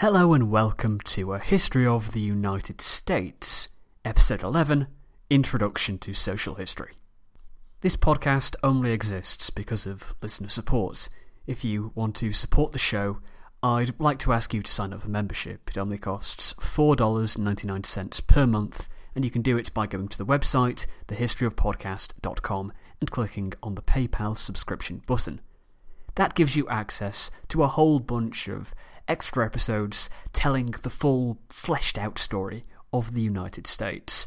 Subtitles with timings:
[0.00, 3.68] Hello and welcome to A History of the United States,
[4.04, 4.86] Episode 11
[5.28, 6.92] Introduction to Social History.
[7.80, 11.08] This podcast only exists because of listener support.
[11.48, 13.18] If you want to support the show,
[13.60, 15.68] I'd like to ask you to sign up for membership.
[15.68, 18.86] It only costs $4.99 per month,
[19.16, 23.82] and you can do it by going to the website, thehistoryofpodcast.com, and clicking on the
[23.82, 25.40] PayPal subscription button.
[26.14, 28.72] That gives you access to a whole bunch of
[29.08, 34.26] extra episodes telling the full, fleshed out story of the United States.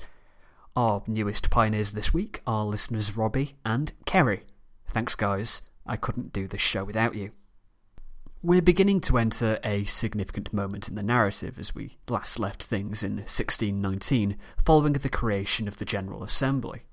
[0.75, 4.43] Our newest pioneers this week are listeners Robbie and Kerry.
[4.87, 5.61] Thanks, guys.
[5.85, 7.31] I couldn't do this show without you.
[8.43, 13.03] We're beginning to enter a significant moment in the narrative as we last left things
[13.03, 14.35] in 1619
[14.65, 16.83] following the creation of the General Assembly.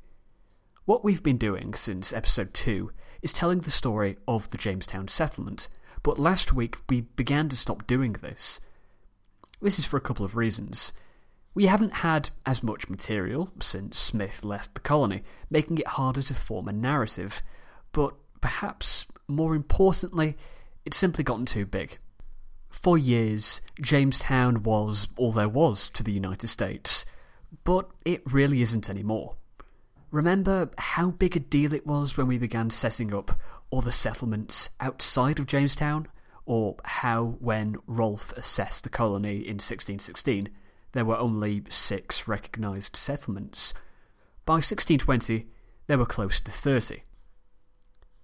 [0.84, 2.90] What we've been doing since episode 2
[3.22, 5.68] is telling the story of the Jamestown settlement,
[6.02, 8.60] but last week we began to stop doing this.
[9.60, 10.92] This is for a couple of reasons.
[11.54, 16.34] We haven't had as much material since Smith left the colony, making it harder to
[16.34, 17.42] form a narrative,
[17.92, 20.36] but perhaps more importantly,
[20.84, 21.98] it's simply gotten too big.
[22.70, 27.04] For years, Jamestown was all there was to the United States,
[27.64, 29.37] but it really isn't anymore.
[30.10, 33.38] Remember how big a deal it was when we began setting up
[33.72, 36.08] other settlements outside of Jamestown?
[36.46, 40.48] Or how, when Rolfe assessed the colony in 1616,
[40.92, 43.74] there were only six recognised settlements.
[44.46, 45.46] By 1620,
[45.88, 47.02] there were close to 30.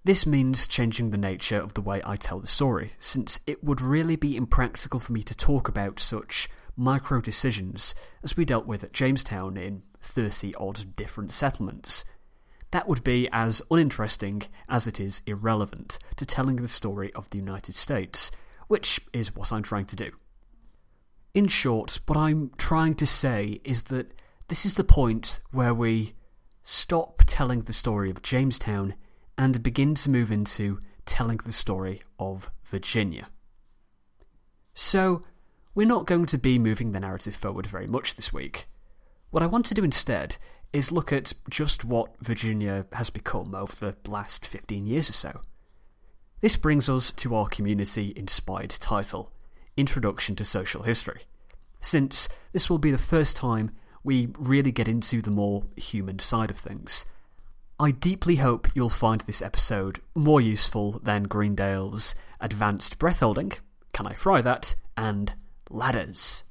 [0.03, 3.81] This means changing the nature of the way I tell the story, since it would
[3.81, 8.83] really be impractical for me to talk about such micro decisions as we dealt with
[8.83, 12.05] at Jamestown in 30 odd different settlements.
[12.71, 17.37] That would be as uninteresting as it is irrelevant to telling the story of the
[17.37, 18.31] United States,
[18.67, 20.11] which is what I'm trying to do.
[21.33, 24.13] In short, what I'm trying to say is that
[24.47, 26.15] this is the point where we
[26.63, 28.95] stop telling the story of Jamestown
[29.37, 33.27] and begin to move into telling the story of Virginia.
[34.73, 35.23] So,
[35.75, 38.67] we're not going to be moving the narrative forward very much this week.
[39.29, 40.37] What I want to do instead
[40.71, 45.41] is look at just what Virginia has become over the last 15 years or so.
[46.39, 49.31] This brings us to our community inspired title
[49.75, 51.23] Introduction to Social History,
[51.81, 53.71] since this will be the first time
[54.03, 57.05] we really get into the more human side of things.
[57.77, 63.57] I deeply hope you'll find this episode more useful than Greendale's Advanced Breathholding,
[63.91, 64.75] Can I Fry That?
[64.95, 65.33] and
[65.69, 66.43] Ladders.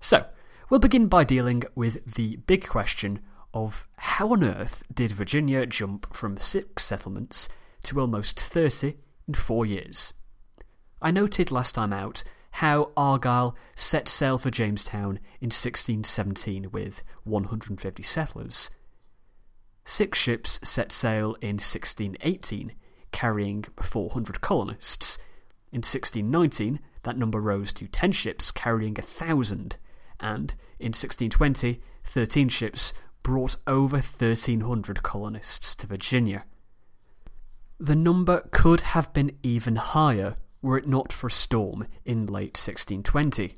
[0.00, 0.26] So,
[0.70, 3.20] We'll begin by dealing with the big question
[3.54, 7.48] of how on earth did Virginia jump from six settlements
[7.84, 8.96] to almost 30
[9.26, 10.12] in four years?
[11.00, 18.02] I noted last time out how Argall set sail for Jamestown in 1617 with 150
[18.02, 18.68] settlers.
[19.86, 22.72] Six ships set sail in 1618,
[23.10, 25.16] carrying 400 colonists.
[25.72, 29.76] In 1619, that number rose to 10 ships carrying a thousand
[30.20, 32.92] and in 1620, 13 ships
[33.22, 36.44] brought over 1,300 colonists to Virginia.
[37.78, 42.56] The number could have been even higher were it not for a storm in late
[42.56, 43.54] 1620.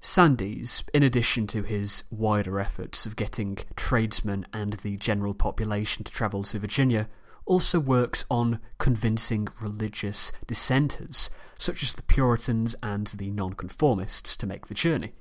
[0.00, 6.12] Sandys, in addition to his wider efforts of getting tradesmen and the general population to
[6.12, 7.08] travel to Virginia,
[7.48, 14.68] also works on convincing religious dissenters, such as the Puritans and the Nonconformists, to make
[14.68, 15.14] the journey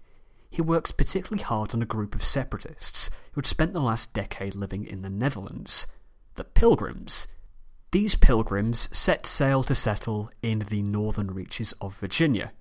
[0.49, 4.55] he works particularly hard on a group of separatists who had spent the last decade
[4.55, 5.88] living in the Netherlands,
[6.35, 7.27] the Pilgrims.
[7.91, 12.51] These pilgrims set sail to settle in the northern reaches of Virginia,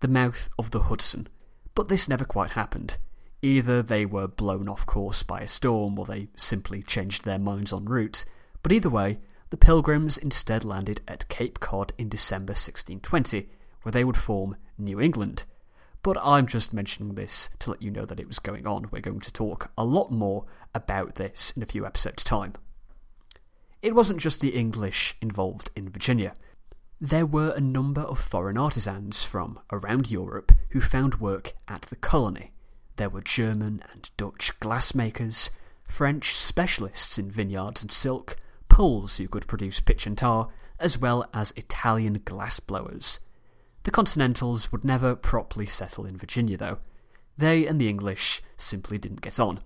[0.00, 1.28] the mouth of the Hudson,
[1.74, 2.98] but this never quite happened.
[3.42, 7.72] Either they were blown off course by a storm or they simply changed their minds
[7.72, 8.24] en route,
[8.62, 9.18] but either way,
[9.50, 13.48] the Pilgrims instead landed at Cape Cod in December 1620,
[13.82, 15.44] where they would form New England,
[16.02, 18.88] but I'm just mentioning this to let you know that it was going on.
[18.90, 20.44] We're going to talk a lot more
[20.74, 22.54] about this in a few episodes' time.
[23.82, 26.34] It wasn't just the English involved in Virginia.
[27.00, 31.96] There were a number of foreign artisans from around Europe who found work at the
[31.96, 32.52] colony.
[32.96, 35.50] There were German and Dutch glassmakers,
[35.84, 38.36] French specialists in vineyards and silk,
[38.72, 40.48] Poles who could produce pitch and tar,
[40.80, 43.18] as well as Italian glassblowers.
[43.82, 46.78] The Continentals would never properly settle in Virginia, though.
[47.36, 49.60] They and the English simply didn't get on.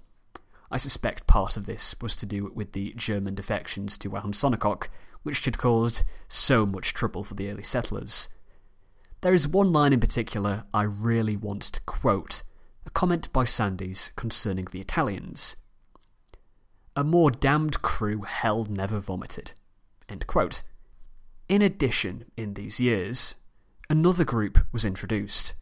[0.72, 4.88] I suspect part of this was to do with the German defections to Wahunsonacock,
[5.22, 8.28] which had caused so much trouble for the early settlers.
[9.20, 12.42] there is one line in particular I really want to quote
[12.84, 15.54] a comment by Sandys concerning the Italians.
[16.98, 19.52] A more damned crew hell never vomited.
[20.08, 23.34] In addition, in these years,
[23.90, 25.52] another group was introduced,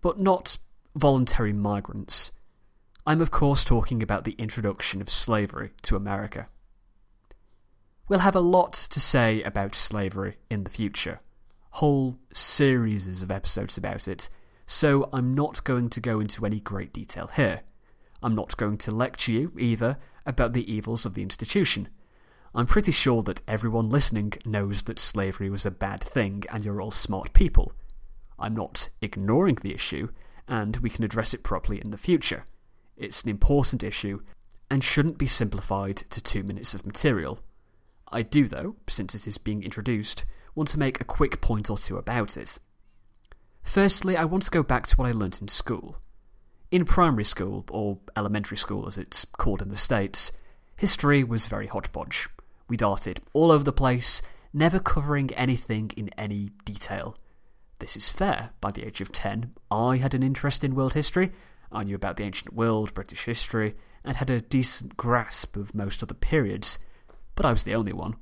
[0.00, 0.58] but not
[0.94, 2.30] voluntary migrants.
[3.04, 6.46] I'm of course talking about the introduction of slavery to America.
[8.08, 11.20] We'll have a lot to say about slavery in the future,
[11.70, 14.28] whole series of episodes about it,
[14.66, 17.62] so I'm not going to go into any great detail here.
[18.22, 21.88] I'm not going to lecture you, either, about the evils of the institution.
[22.54, 26.80] I'm pretty sure that everyone listening knows that slavery was a bad thing and you're
[26.80, 27.72] all smart people.
[28.38, 30.08] I'm not ignoring the issue,
[30.48, 32.44] and we can address it properly in the future.
[32.96, 34.20] It's an important issue
[34.70, 37.40] and shouldn't be simplified to two minutes of material.
[38.10, 41.78] I do, though, since it is being introduced, want to make a quick point or
[41.78, 42.58] two about it.
[43.62, 45.96] Firstly, I want to go back to what I learnt in school.
[46.72, 50.32] In primary school, or elementary school as it's called in the States,
[50.74, 52.30] history was very hodgepodge.
[52.66, 54.22] We darted all over the place,
[54.54, 57.18] never covering anything in any detail.
[57.78, 58.52] This is fair.
[58.62, 61.32] By the age of 10, I had an interest in world history.
[61.70, 66.02] I knew about the ancient world, British history, and had a decent grasp of most
[66.02, 66.78] other periods,
[67.34, 68.16] but I was the only one.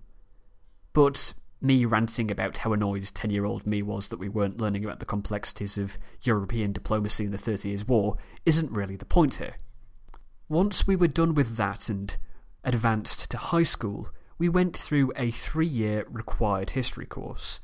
[0.93, 4.85] But me ranting about how annoyed 10 year old me was that we weren't learning
[4.85, 8.17] about the complexities of European diplomacy in the Thirty Years' War
[8.47, 9.57] isn't really the point here.
[10.49, 12.17] Once we were done with that and
[12.65, 14.09] advanced to high school,
[14.39, 17.61] we went through a three year required history course.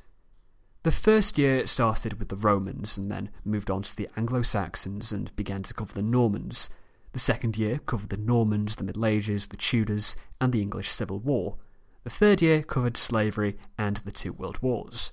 [0.82, 5.10] The first year started with the Romans and then moved on to the Anglo Saxons
[5.10, 6.70] and began to cover the Normans.
[7.12, 11.18] The second year covered the Normans, the Middle Ages, the Tudors, and the English Civil
[11.18, 11.56] War.
[12.06, 15.12] The third year covered slavery and the two world wars.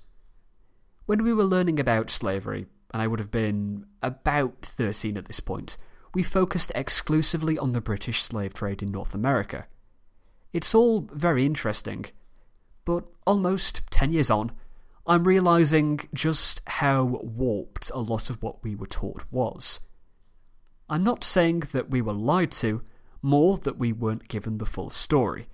[1.06, 5.40] When we were learning about slavery, and I would have been about 13 at this
[5.40, 5.76] point,
[6.14, 9.66] we focused exclusively on the British slave trade in North America.
[10.52, 12.04] It's all very interesting,
[12.84, 14.52] but almost 10 years on,
[15.04, 19.80] I'm realising just how warped a lot of what we were taught was.
[20.88, 22.82] I'm not saying that we were lied to,
[23.20, 25.48] more that we weren't given the full story.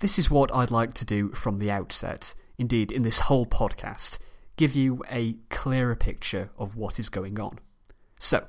[0.00, 4.18] This is what I'd like to do from the outset, indeed, in this whole podcast,
[4.56, 7.60] give you a clearer picture of what is going on.
[8.18, 8.46] So,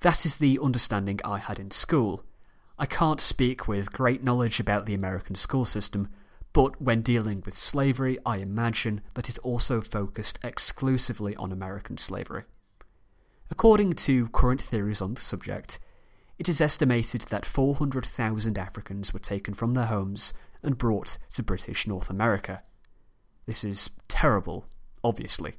[0.00, 2.22] that is the understanding I had in school.
[2.78, 6.08] I can't speak with great knowledge about the American school system,
[6.52, 12.44] but when dealing with slavery, I imagine that it also focused exclusively on American slavery.
[13.50, 15.78] According to current theories on the subject,
[16.38, 21.86] it is estimated that 400,000 Africans were taken from their homes and brought to British
[21.86, 22.62] North America.
[23.46, 24.66] This is terrible,
[25.04, 25.54] obviously.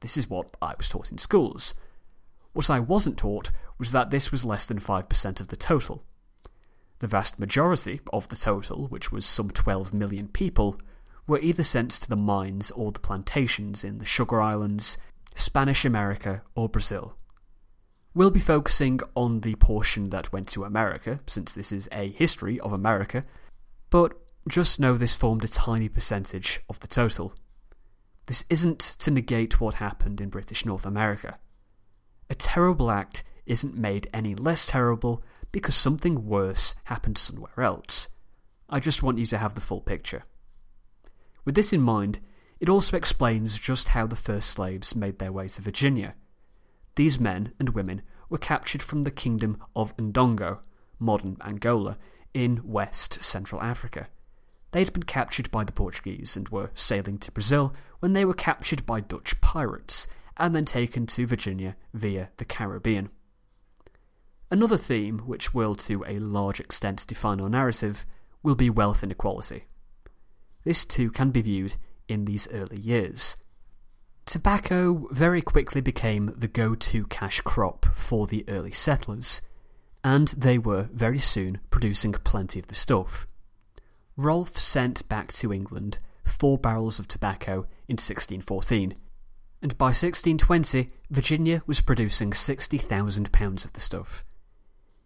[0.00, 1.74] This is what I was taught in schools.
[2.52, 6.04] What I wasn't taught was that this was less than 5% of the total.
[6.98, 10.78] The vast majority of the total, which was some 12 million people,
[11.26, 14.98] were either sent to the mines or the plantations in the Sugar Islands,
[15.34, 17.16] Spanish America, or Brazil.
[18.14, 22.60] We'll be focusing on the portion that went to America, since this is a history
[22.60, 23.24] of America,
[23.92, 24.14] but
[24.48, 27.34] just know this formed a tiny percentage of the total.
[28.24, 31.38] This isn't to negate what happened in British North America.
[32.30, 35.22] A terrible act isn't made any less terrible
[35.52, 38.08] because something worse happened somewhere else.
[38.66, 40.24] I just want you to have the full picture.
[41.44, 42.18] With this in mind,
[42.60, 46.14] it also explains just how the first slaves made their way to Virginia.
[46.96, 50.60] These men and women were captured from the kingdom of Ndongo,
[50.98, 51.98] modern Angola,
[52.34, 54.08] in West Central Africa.
[54.72, 58.34] They had been captured by the Portuguese and were sailing to Brazil when they were
[58.34, 63.10] captured by Dutch pirates and then taken to Virginia via the Caribbean.
[64.50, 68.04] Another theme, which will to a large extent define our narrative,
[68.42, 69.64] will be wealth inequality.
[70.64, 71.74] This too can be viewed
[72.08, 73.36] in these early years.
[74.24, 79.42] Tobacco very quickly became the go to cash crop for the early settlers,
[80.04, 83.26] and they were very soon producing plenty of the stuff.
[84.16, 88.94] Rolfe sent back to England four barrels of tobacco in 1614,
[89.60, 94.24] and by 1620 Virginia was producing 60,000 pounds of the stuff.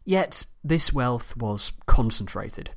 [0.04, 2.70] Yet this wealth was concentrated.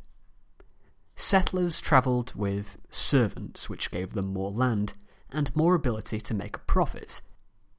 [1.15, 4.93] Settlers travelled with servants, which gave them more land
[5.31, 7.21] and more ability to make a profit.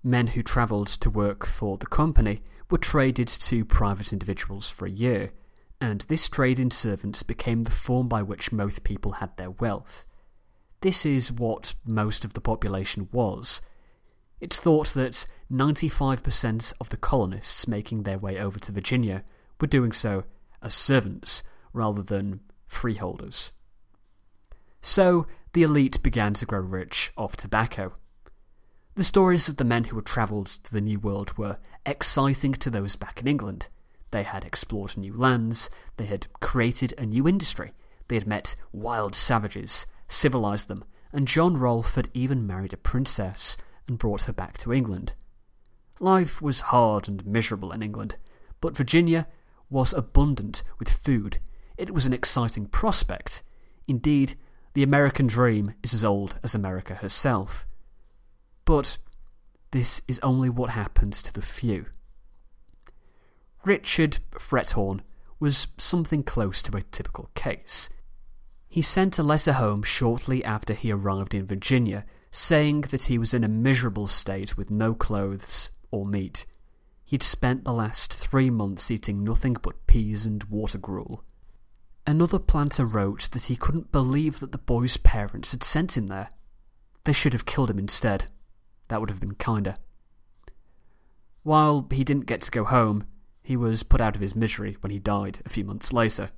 [0.05, 4.91] Men who travelled to work for the company were traded to private individuals for a
[4.91, 5.33] year,
[5.81, 10.05] and this trade in servants became the form by which most people had their wealth.
[10.81, 13.61] This is what most of the population was.
[14.41, 19.25] It's thought that 95% of the colonists making their way over to Virginia
[19.61, 20.25] were doing so
[20.63, 23.53] as servants rather than freeholders.
[24.81, 27.95] So the elite began to grow rich off tobacco.
[28.95, 32.71] The stories of the men who had travelled to the New World were exciting to
[32.71, 33.69] those back in England.
[34.11, 37.73] They had explored new lands, they had created a new industry,
[38.09, 43.57] they had met wild savages, civilised them, and John Rolfe had even married a princess
[43.87, 45.13] and brought her back to England.
[45.99, 48.17] Life was hard and miserable in England,
[48.61, 49.27] but Virginia
[49.69, 51.39] was abundant with food.
[51.77, 53.43] It was an exciting prospect.
[53.87, 54.37] Indeed,
[54.75, 57.67] the American dream is as old as America herself.
[58.65, 58.99] But
[59.73, 61.87] this is only what happens to the few.
[63.65, 65.03] Richard Frethorne
[65.39, 67.89] was something close to a typical case.
[68.69, 73.35] He sent a letter home shortly after he arrived in Virginia, saying that he was
[73.35, 76.47] in a miserable state with no clothes or meat.
[77.05, 81.25] He'd spent the last three months eating nothing but peas and water gruel.
[82.07, 86.31] Another planter wrote that he couldn't believe that the boy's parents had sent him there.
[87.05, 88.27] They should have killed him instead.
[88.91, 89.77] That would have been kinder.
[91.45, 93.07] While he didn't get to go home,
[93.41, 96.31] he was put out of his misery when he died a few months later.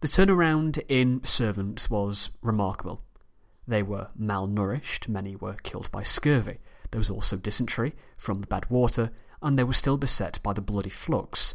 [0.00, 3.02] The turnaround in servants was remarkable.
[3.66, 6.58] They were malnourished, many were killed by scurvy,
[6.90, 9.10] there was also dysentery from the bad water,
[9.40, 11.54] and they were still beset by the bloody flux.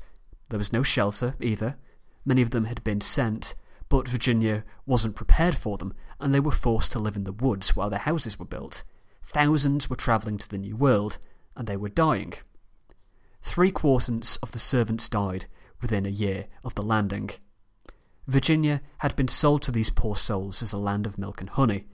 [0.50, 1.78] There was no shelter either.
[2.26, 3.54] Many of them had been sent,
[3.88, 7.76] but Virginia wasn't prepared for them, and they were forced to live in the woods
[7.76, 8.84] while their houses were built.
[9.24, 11.18] Thousands were travelling to the New World,
[11.56, 12.34] and they were dying.
[13.42, 15.46] Three quarters of the servants died
[15.82, 17.30] within a year of the landing.
[18.28, 21.86] Virginia had been sold to these poor souls as a land of milk and honey.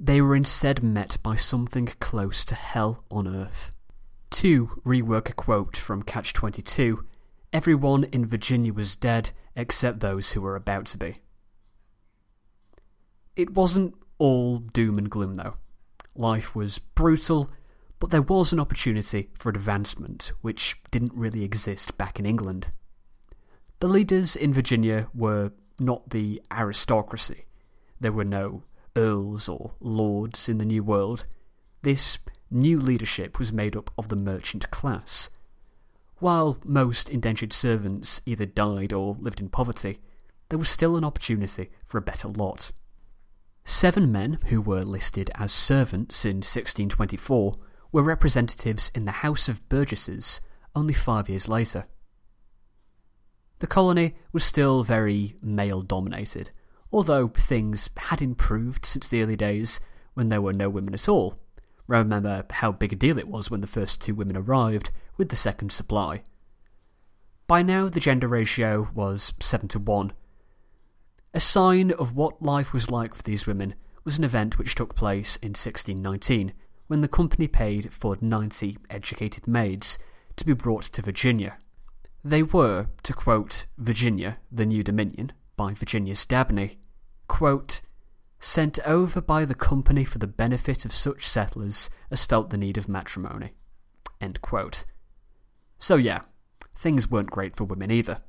[0.00, 3.72] They were instead met by something close to hell on earth.
[4.30, 7.04] To rework a quote from Catch 22,
[7.52, 11.16] everyone in Virginia was dead except those who were about to be.
[13.36, 15.54] It wasn't all doom and gloom, though.
[16.18, 17.48] Life was brutal,
[18.00, 22.72] but there was an opportunity for advancement which didn't really exist back in England.
[23.78, 27.44] The leaders in Virginia were not the aristocracy.
[28.00, 28.64] There were no
[28.96, 31.24] earls or lords in the New World.
[31.82, 32.18] This
[32.50, 35.30] new leadership was made up of the merchant class.
[36.16, 40.00] While most indentured servants either died or lived in poverty,
[40.48, 42.72] there was still an opportunity for a better lot.
[43.68, 47.58] Seven men who were listed as servants in 1624
[47.92, 50.40] were representatives in the House of Burgesses
[50.74, 51.84] only five years later.
[53.58, 56.50] The colony was still very male dominated,
[56.90, 59.80] although things had improved since the early days
[60.14, 61.38] when there were no women at all.
[61.86, 65.36] Remember how big a deal it was when the first two women arrived with the
[65.36, 66.22] second supply.
[67.46, 70.12] By now, the gender ratio was 7 to 1,
[71.34, 74.94] a sign of what life was like for these women was an event which took
[74.94, 76.52] place in 1619
[76.86, 79.98] when the company paid for 90 educated maids
[80.36, 81.58] to be brought to Virginia.
[82.24, 86.78] They were, to quote Virginia, the New Dominion, by Virginius Dabney,
[87.26, 87.82] quote,
[88.40, 92.78] sent over by the company for the benefit of such settlers as felt the need
[92.78, 93.52] of matrimony.
[95.78, 96.20] So yeah,
[96.74, 98.22] things weren't great for women either.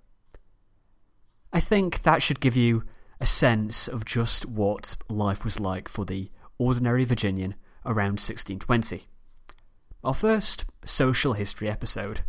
[1.52, 2.84] I think that should give you
[3.20, 9.06] a sense of just what life was like for the ordinary Virginian around 1620.
[10.04, 12.22] Our first social history episode.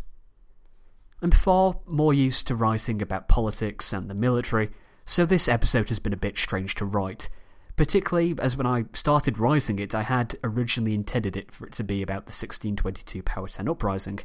[1.22, 4.70] I'm far more used to writing about politics and the military,
[5.04, 7.28] so this episode has been a bit strange to write,
[7.76, 11.84] particularly as when I started writing it, I had originally intended it for it to
[11.84, 14.20] be about the 1622 Powhatan Uprising,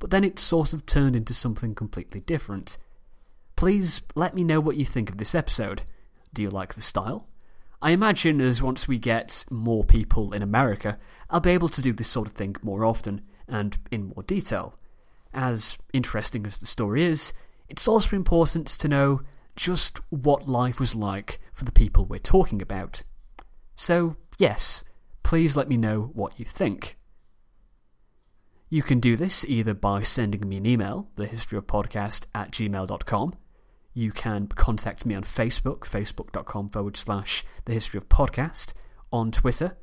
[0.00, 2.76] but then it sort of turned into something completely different.
[3.62, 5.82] Please let me know what you think of this episode.
[6.34, 7.28] Do you like the style?
[7.80, 10.98] I imagine as once we get more people in America,
[11.30, 14.74] I'll be able to do this sort of thing more often and in more detail.
[15.32, 17.32] As interesting as the story is,
[17.68, 19.20] it's also important to know
[19.54, 23.04] just what life was like for the people we're talking about.
[23.76, 24.82] So, yes,
[25.22, 26.98] please let me know what you think.
[28.68, 33.34] You can do this either by sending me an email, thehistoryofpodcast at gmail.com,
[33.94, 38.72] you can contact me on Facebook, facebook.com forward slash the history of podcast,
[39.12, 39.76] on Twitter,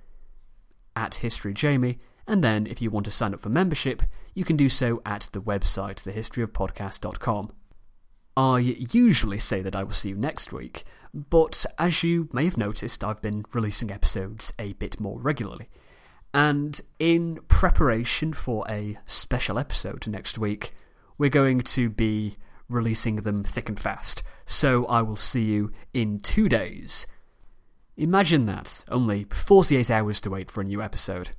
[0.96, 4.56] at History Jamie, and then if you want to sign up for membership, you can
[4.56, 7.52] do so at the website, thehistoryofpodcast.com.
[8.38, 12.58] I usually say that I will see you next week, but as you may have
[12.58, 15.70] noticed, I've been releasing episodes a bit more regularly.
[16.34, 20.74] And in preparation for a special episode next week,
[21.18, 22.38] we're going to be
[22.70, 24.24] releasing them thick and fast.
[24.46, 27.06] So I will see you in two days.
[27.98, 31.32] Imagine that, only 48 hours to wait for a new episode.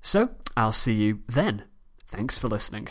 [0.00, 1.64] So, I'll see you then.
[2.08, 2.88] Thanks for listening.